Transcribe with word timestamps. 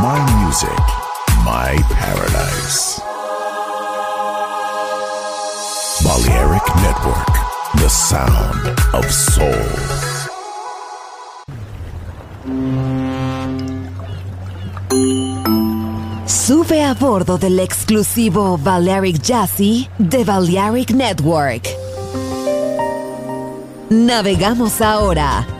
My 0.00 0.18
music, 0.42 0.80
my 1.44 1.76
paradise. 1.90 3.00
Balearic 6.02 6.66
Network, 6.76 7.34
the 7.74 7.88
sound 7.90 8.62
of 8.94 9.04
soul. 9.10 9.44
Sube 16.24 16.82
a 16.82 16.94
bordo 16.94 17.36
del 17.36 17.58
exclusivo 17.58 18.56
Balearic 18.56 19.20
Jazzy 19.20 19.86
de 19.98 20.24
Balearic 20.24 20.92
Network. 20.92 21.68
Navegamos 23.90 24.80
ahora. 24.80 25.59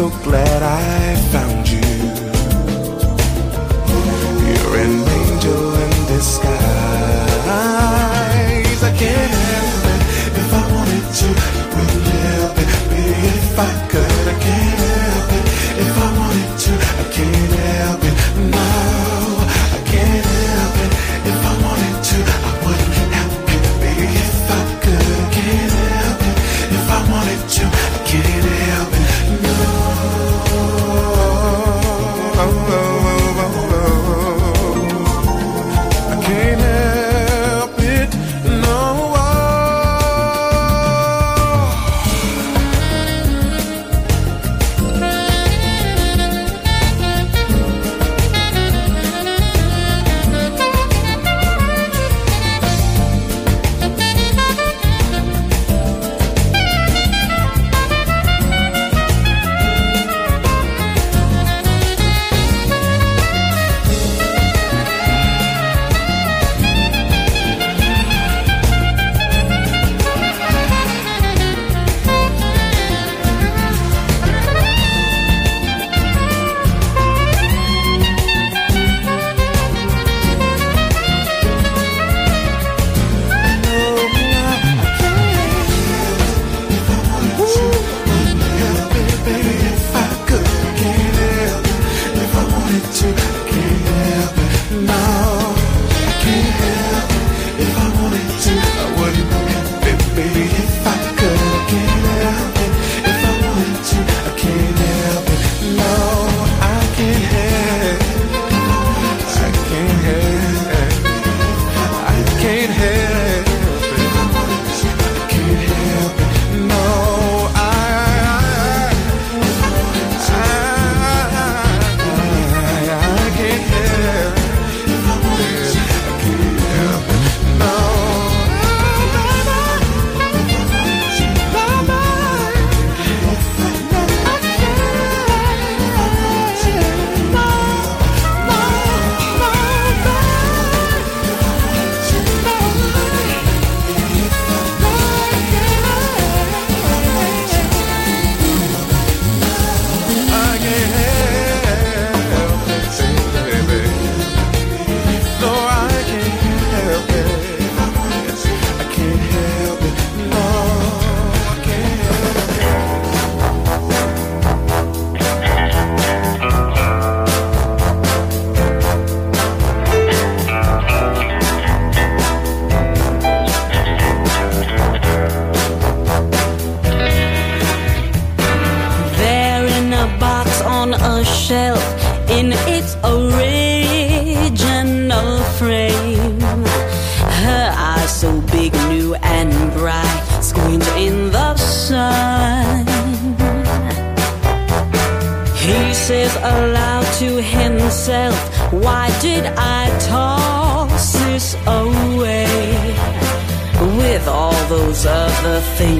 so 0.00 0.08
glad 0.24 0.62
I 0.62 1.14
found 1.30 1.49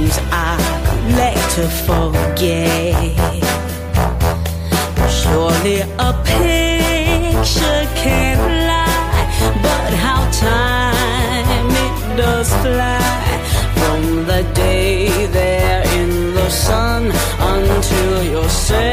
dreams 0.01 0.19
I 0.31 0.57
like 1.21 1.45
to 1.57 1.69
forget. 1.87 3.17
Surely 5.11 5.81
a 5.81 6.13
picture 6.25 7.83
can 8.03 8.39
lie, 8.69 9.27
but 9.63 9.93
how 10.05 10.23
time 10.31 11.71
it 11.87 12.17
does 12.17 12.49
fly 12.63 13.01
from 13.79 14.27
the 14.27 14.43
day 14.55 15.27
there 15.27 15.83
in 15.99 16.35
the 16.35 16.49
sun 16.51 17.13
until 17.41 18.23
you're. 18.25 18.90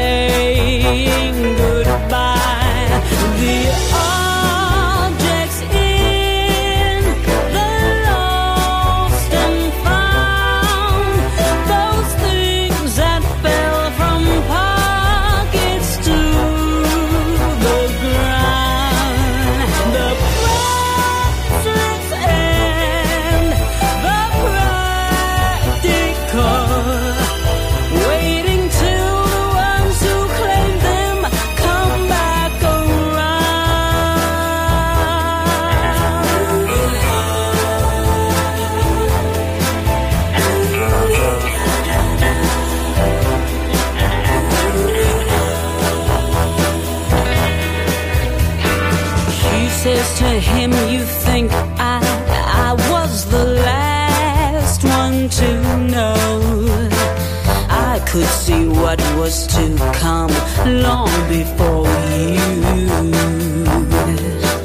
could 58.10 58.24
see 58.24 58.66
what 58.66 58.98
was 59.18 59.46
to 59.46 59.76
come 60.00 60.30
long 60.82 61.10
before 61.28 61.86
you. 62.16 63.12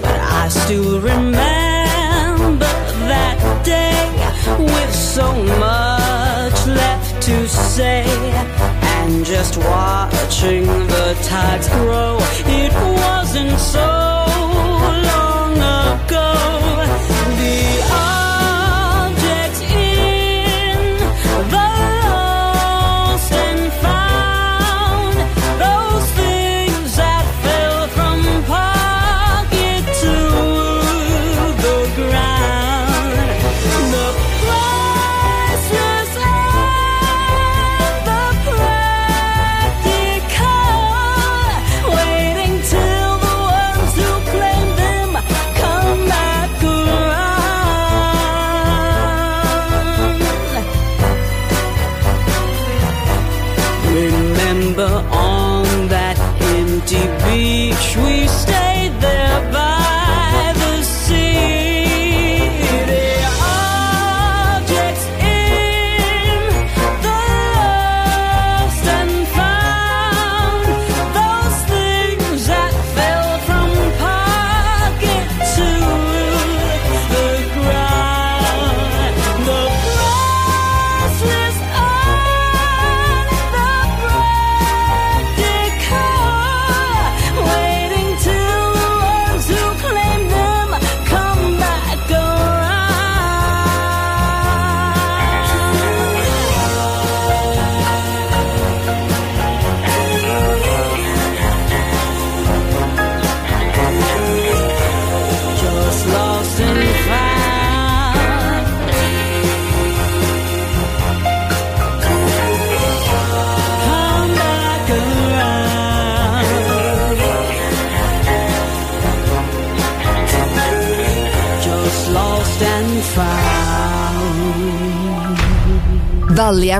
But 0.01 0.19
I 0.41 0.47
still 0.49 1.01
remember 1.01 2.73
that 3.11 3.37
day 3.65 3.99
with 4.57 4.95
so 4.95 5.33
much 5.59 6.67
left 6.67 7.21
to 7.23 7.47
say. 7.49 8.05
And 8.95 9.25
just 9.25 9.57
watching 9.57 10.65
the 10.65 11.17
tides 11.23 11.67
grow, 11.67 12.17
it 12.45 12.73
wasn't 12.97 13.59
so. 13.59 14.12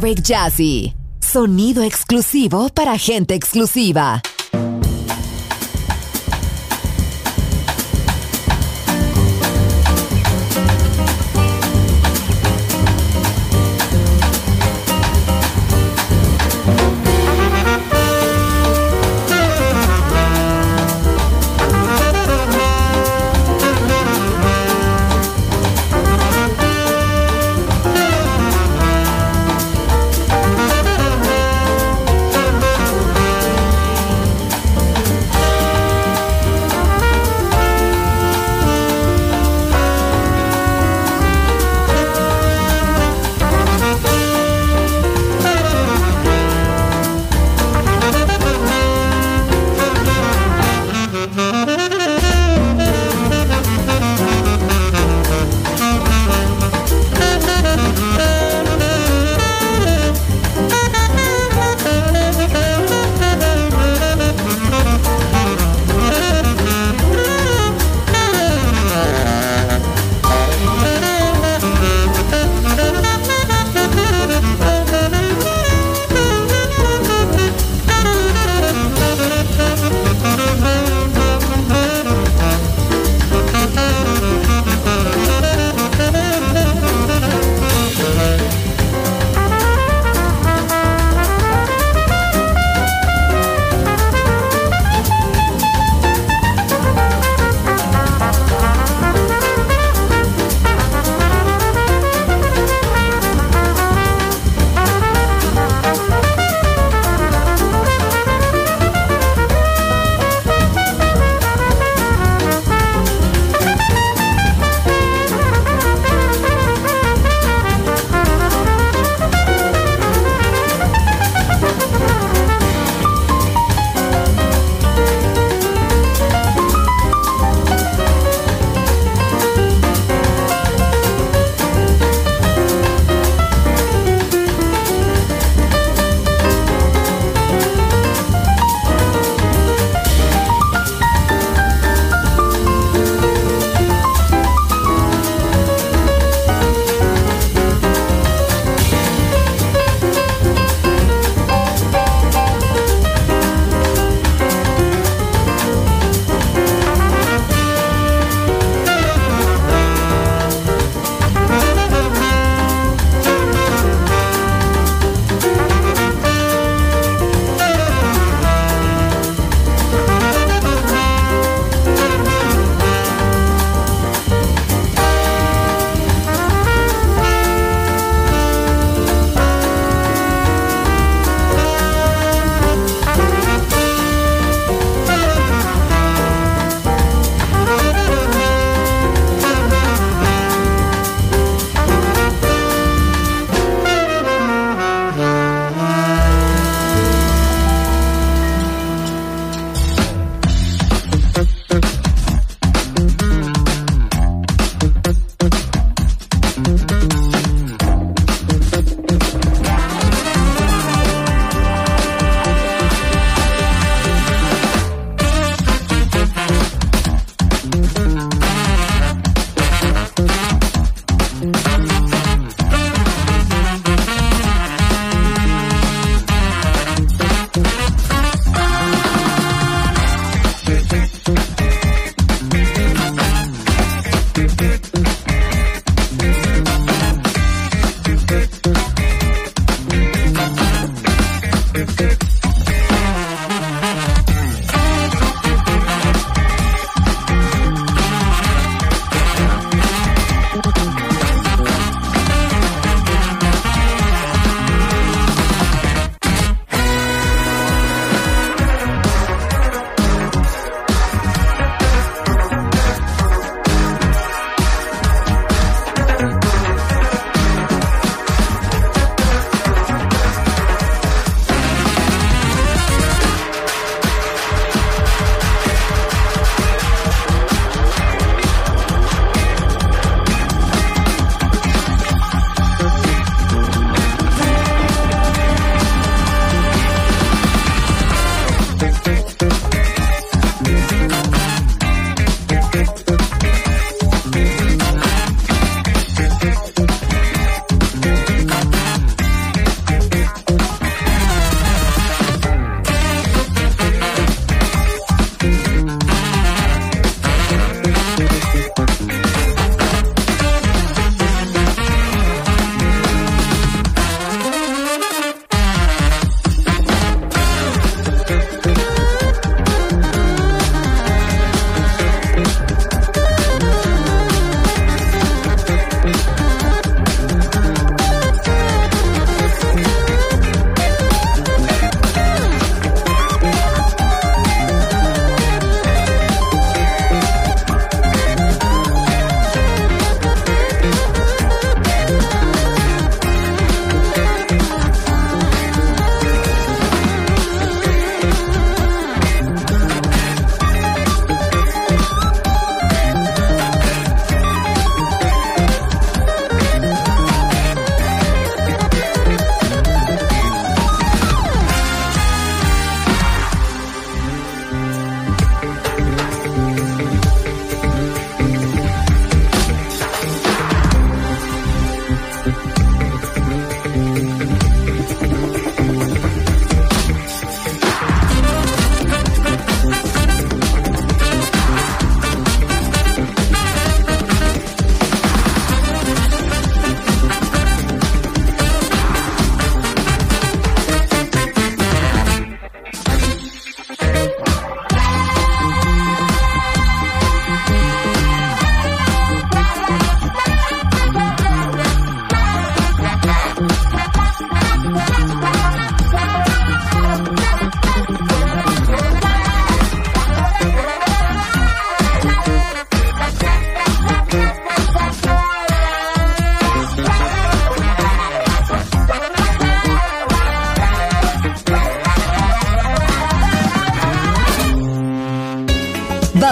Derek 0.03 0.21
Jazzy. 0.21 0.93
Sonido 1.21 1.81
exclusivo 1.81 2.69
para 2.69 2.97
gente 2.97 3.33
exclusiva. 3.33 4.21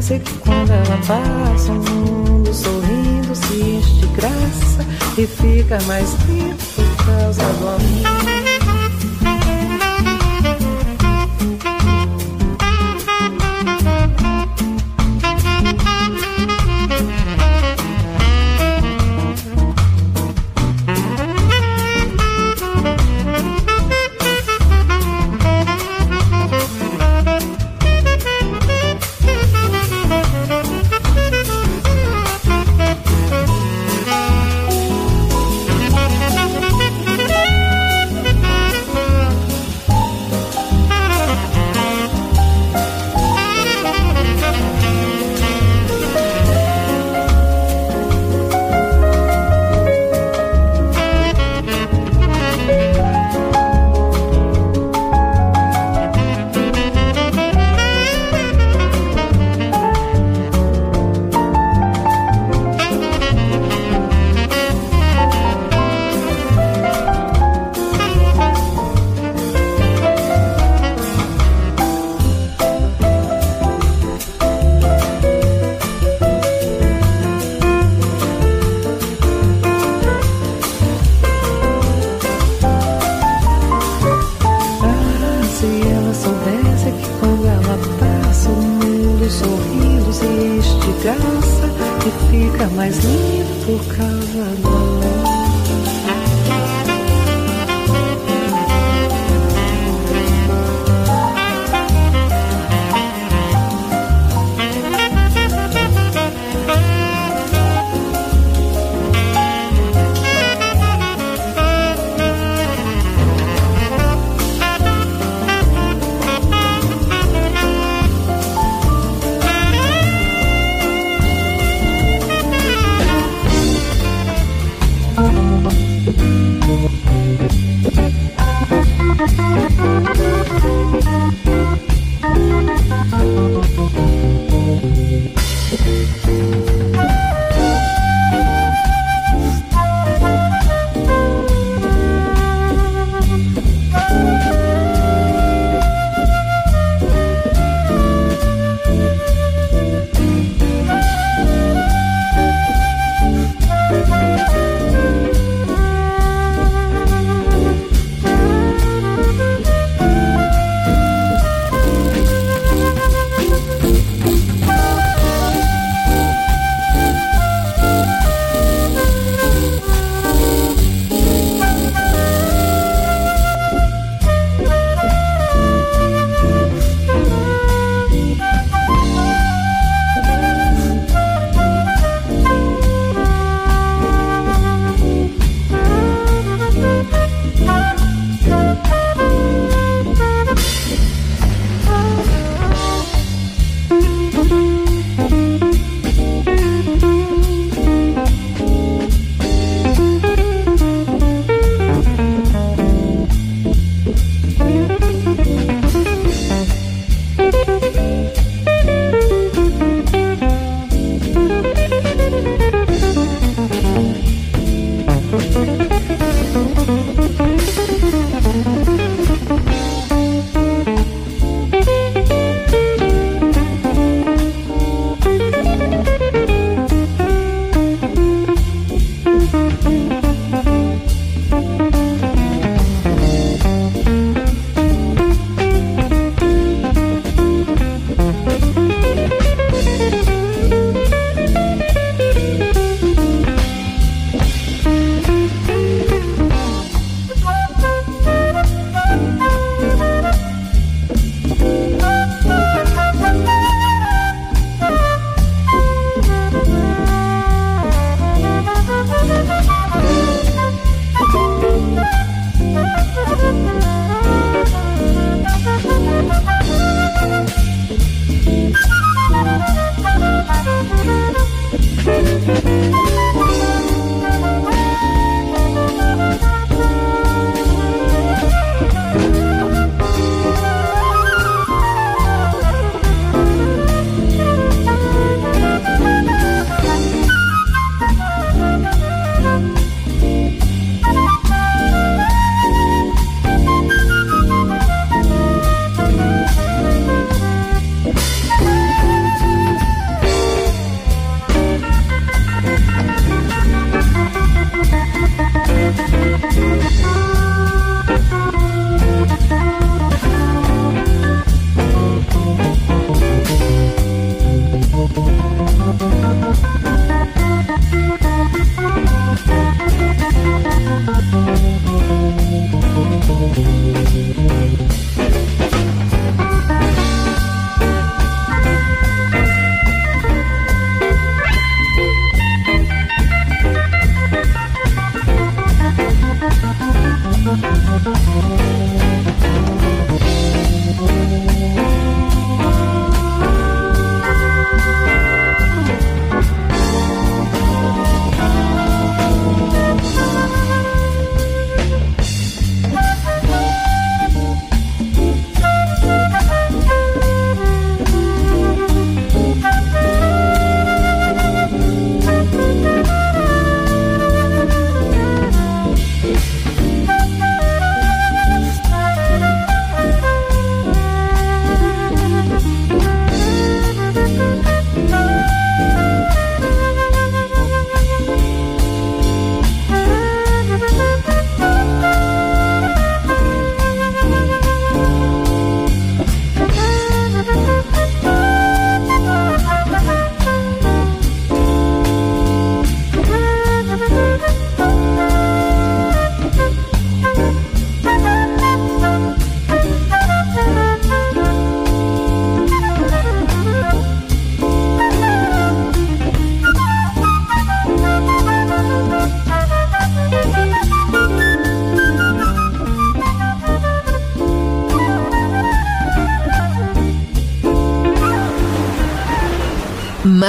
Eu 0.00 0.04
sei 0.04 0.18
que 0.18 0.32
quando 0.38 0.70
ela 0.70 0.98
passa, 1.06 1.72
o 1.72 1.74
mundo 1.74 2.54
sorrindo 2.54 3.34
se 3.34 3.54
enche 3.60 3.92
de 4.00 4.06
graça 4.16 4.86
e 5.18 5.26
fica 5.26 5.78
mais 5.82 6.14
lindo 6.26 6.56
por 6.74 7.04
causa 7.04 7.42
do 7.42 7.68
amor. 7.68 8.39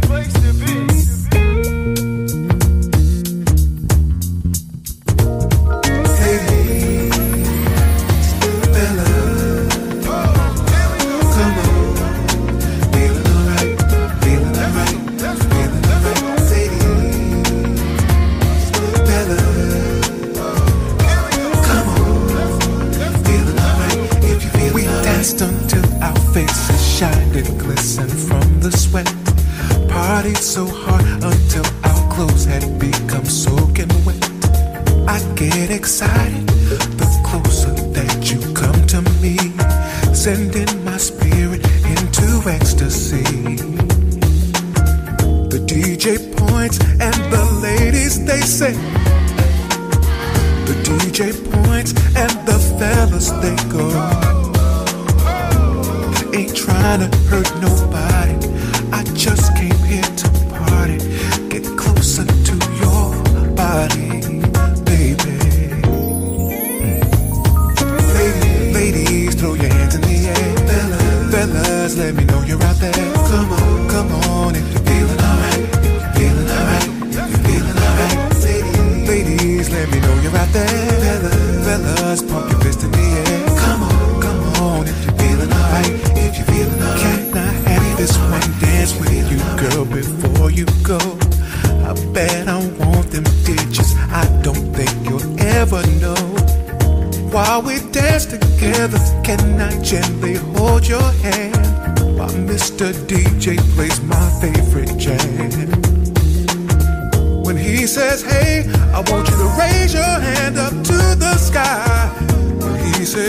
the 0.00 0.06
place. 0.06 0.35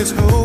there's 0.09 0.21
no 0.21 0.36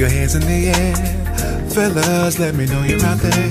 your 0.00 0.08
hands 0.08 0.34
in 0.34 0.40
the 0.40 0.68
air. 0.68 0.94
Fellas, 1.68 2.38
let 2.38 2.54
me 2.54 2.64
know 2.64 2.82
you're 2.84 3.04
out 3.04 3.18
there. 3.18 3.50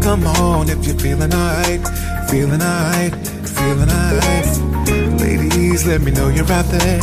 Come 0.00 0.24
on 0.24 0.70
if 0.70 0.86
you're 0.86 0.96
feeling 0.96 1.34
alright, 1.34 1.82
feeling 2.30 2.62
alright, 2.62 3.12
feeling 3.44 3.90
alright. 3.90 5.20
Ladies, 5.20 5.84
let 5.84 6.00
me 6.00 6.12
know 6.12 6.28
you're 6.28 6.52
out 6.52 6.66
there. 6.66 7.02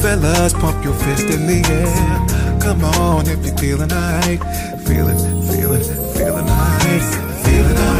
Fellas, 0.00 0.54
pump 0.54 0.82
your 0.82 0.94
fist 0.94 1.28
in 1.28 1.46
the 1.46 1.60
air. 1.68 2.60
Come 2.62 2.84
on 2.84 3.28
if 3.28 3.44
you're 3.44 3.58
feeling 3.58 3.92
alright, 3.92 4.40
feeling, 4.86 5.18
feeling, 5.52 5.84
feeling 6.14 6.48
alright, 6.48 7.02
feeling 7.44 7.76
alright. 7.76 7.99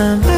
some 0.00 0.29